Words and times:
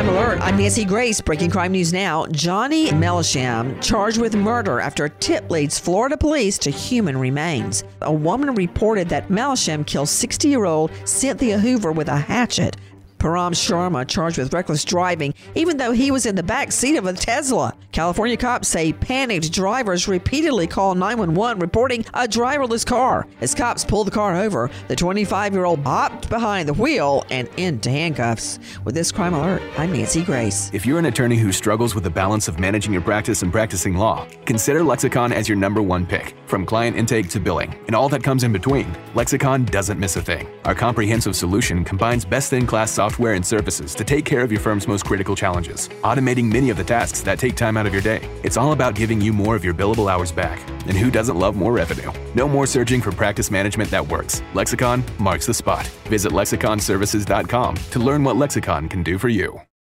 Crime 0.00 0.16
Alert. 0.16 0.40
I'm 0.40 0.56
Nancy 0.56 0.86
Grace. 0.86 1.20
Breaking 1.20 1.50
crime 1.50 1.72
news 1.72 1.92
now. 1.92 2.24
Johnny 2.28 2.86
Melisham 2.86 3.78
charged 3.82 4.18
with 4.18 4.34
murder 4.34 4.80
after 4.80 5.04
a 5.04 5.10
tip 5.10 5.50
leads 5.50 5.78
Florida 5.78 6.16
police 6.16 6.56
to 6.60 6.70
human 6.70 7.18
remains. 7.18 7.84
A 8.00 8.10
woman 8.10 8.54
reported 8.54 9.10
that 9.10 9.28
Melisham 9.28 9.86
killed 9.86 10.08
60 10.08 10.48
year 10.48 10.64
old 10.64 10.90
Cynthia 11.04 11.58
Hoover 11.58 11.92
with 11.92 12.08
a 12.08 12.16
hatchet. 12.16 12.78
Param 13.20 13.52
Sharma 13.52 14.08
charged 14.08 14.38
with 14.38 14.52
reckless 14.54 14.82
driving, 14.82 15.34
even 15.54 15.76
though 15.76 15.92
he 15.92 16.10
was 16.10 16.24
in 16.24 16.34
the 16.34 16.42
back 16.42 16.72
seat 16.72 16.96
of 16.96 17.04
a 17.04 17.12
Tesla. 17.12 17.76
California 17.92 18.36
cops 18.36 18.66
say 18.66 18.94
panicked 18.94 19.52
drivers 19.52 20.08
repeatedly 20.08 20.66
call 20.66 20.94
911 20.94 21.60
reporting 21.60 22.02
a 22.14 22.26
driverless 22.26 22.86
car. 22.86 23.26
As 23.42 23.54
cops 23.54 23.84
pulled 23.84 24.06
the 24.06 24.10
car 24.10 24.36
over, 24.36 24.70
the 24.88 24.96
25 24.96 25.52
year 25.52 25.66
old 25.66 25.80
hopped 25.80 26.30
behind 26.30 26.66
the 26.66 26.72
wheel 26.72 27.26
and 27.28 27.46
into 27.58 27.90
handcuffs. 27.90 28.58
With 28.84 28.94
this 28.94 29.12
crime 29.12 29.34
alert, 29.34 29.60
I'm 29.76 29.92
Nancy 29.92 30.22
Grace. 30.22 30.70
If 30.72 30.86
you're 30.86 30.98
an 30.98 31.06
attorney 31.06 31.36
who 31.36 31.52
struggles 31.52 31.94
with 31.94 32.04
the 32.04 32.10
balance 32.10 32.48
of 32.48 32.58
managing 32.58 32.94
your 32.94 33.02
practice 33.02 33.42
and 33.42 33.52
practicing 33.52 33.96
law, 33.96 34.26
consider 34.46 34.82
Lexicon 34.82 35.30
as 35.30 35.46
your 35.46 35.58
number 35.58 35.82
one 35.82 36.06
pick. 36.06 36.34
From 36.46 36.64
client 36.64 36.96
intake 36.96 37.28
to 37.30 37.40
billing 37.40 37.74
and 37.86 37.94
all 37.94 38.08
that 38.08 38.22
comes 38.22 38.44
in 38.44 38.52
between, 38.52 38.96
Lexicon 39.14 39.66
doesn't 39.66 40.00
miss 40.00 40.16
a 40.16 40.22
thing. 40.22 40.48
Our 40.64 40.74
comprehensive 40.74 41.36
solution 41.36 41.84
combines 41.84 42.24
best 42.24 42.54
in 42.54 42.66
class 42.66 42.90
software 42.90 43.09
software 43.10 43.34
and 43.34 43.44
services 43.44 43.94
to 43.94 44.04
take 44.04 44.24
care 44.24 44.42
of 44.42 44.52
your 44.52 44.60
firm's 44.60 44.86
most 44.86 45.04
critical 45.04 45.34
challenges, 45.34 45.88
automating 46.04 46.44
many 46.44 46.70
of 46.70 46.76
the 46.76 46.84
tasks 46.84 47.22
that 47.22 47.38
take 47.38 47.56
time 47.56 47.76
out 47.76 47.86
of 47.86 47.92
your 47.92 48.02
day. 48.02 48.20
It's 48.44 48.56
all 48.56 48.72
about 48.72 48.94
giving 48.94 49.20
you 49.20 49.32
more 49.32 49.56
of 49.56 49.64
your 49.64 49.74
billable 49.74 50.10
hours 50.10 50.32
back. 50.32 50.58
And 50.86 50.96
who 50.96 51.10
doesn't 51.10 51.38
love 51.38 51.56
more 51.56 51.72
revenue? 51.72 52.12
No 52.34 52.48
more 52.48 52.66
searching 52.66 53.00
for 53.02 53.12
practice 53.12 53.50
management 53.50 53.90
that 53.90 54.06
works. 54.06 54.42
Lexicon 54.54 55.02
marks 55.18 55.46
the 55.46 55.54
spot. 55.54 55.86
Visit 56.06 56.32
lexiconservices.com 56.32 57.76
to 57.90 57.98
learn 57.98 58.22
what 58.24 58.36
Lexicon 58.36 58.88
can 58.88 59.02
do 59.02 59.18
for 59.18 59.28
you. 59.28 59.60